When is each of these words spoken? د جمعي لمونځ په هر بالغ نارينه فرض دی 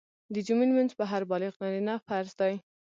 د 0.33 0.35
جمعي 0.47 0.65
لمونځ 0.69 0.91
په 0.99 1.03
هر 1.11 1.21
بالغ 1.31 1.53
نارينه 1.61 1.95
فرض 2.07 2.31
دی 2.39 2.53